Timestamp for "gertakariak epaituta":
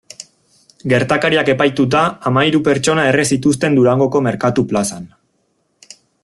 0.93-2.01